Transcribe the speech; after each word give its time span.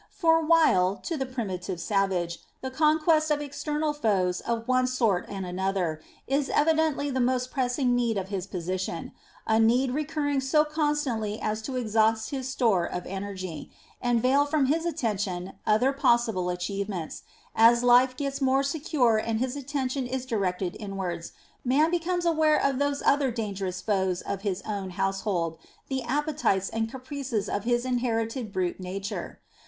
For 0.09 0.43
while, 0.43 0.95
to 1.03 1.15
the 1.15 1.27
primitive 1.27 1.79
savage, 1.79 2.39
the 2.63 2.71
conquest 2.71 3.29
of 3.29 3.39
external 3.39 3.93
foes 3.93 4.39
of 4.41 4.67
one 4.67 4.87
sort 4.87 5.27
and 5.29 5.45
another 5.45 6.01
is 6.25 6.49
evidently 6.49 7.11
the 7.11 7.19
most 7.19 7.51
pressing 7.51 7.95
need 7.95 8.17
of 8.17 8.29
his 8.29 8.47
position, 8.47 9.11
a 9.45 9.59
need 9.59 9.91
recurring 9.91 10.41
so 10.41 10.65
constantly 10.65 11.39
as 11.39 11.61
to 11.61 11.75
exhaust 11.75 12.31
his 12.31 12.49
store 12.49 12.83
of 12.83 13.05
energy, 13.05 13.69
and 14.01 14.23
veil 14.23 14.43
from 14.47 14.65
his 14.65 14.87
attention 14.87 15.53
other 15.67 15.93
possible 15.93 16.49
achieve 16.49 16.89
ments, 16.89 17.21
as 17.55 17.83
life 17.83 18.17
gets 18.17 18.41
more 18.41 18.63
secure 18.63 19.17
and 19.17 19.37
his 19.39 19.55
attention 19.55 20.07
is 20.07 20.25
directed 20.25 20.75
inwards, 20.79 21.31
man 21.63 21.91
becomes 21.91 22.25
aware 22.25 22.57
of 22.59 22.79
those 22.79 23.03
other 23.03 23.29
dangerous 23.29 23.81
foes 23.81 24.21
of 24.21 24.41
his 24.41 24.63
own 24.63 24.89
household, 24.97 25.59
the 25.89 26.01
appetites 26.01 26.69
and 26.69 26.89
caprices 26.89 27.47
of 27.47 27.65
his 27.65 27.85
inherited 27.85 28.51
brute 28.51 28.79
nature. 28.79 29.39